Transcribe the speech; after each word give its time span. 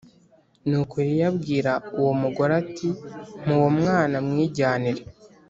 Nuko 0.67 0.93
Eliya 1.03 1.27
abwira 1.31 1.71
uwo 1.99 2.11
mugore 2.21 2.51
ati 2.61 2.87
mpa 3.43 3.53
uwo 3.57 3.69
mwana 3.77 4.17
mwijyanire 4.27 5.01